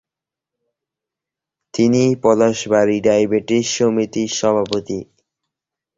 তিনি 1.73 2.03
পলাশবাড়ী 2.23 2.97
ডায়াবেটিস 3.05 3.65
সমিতির 3.75 4.31
সভাপতি। 4.39 4.99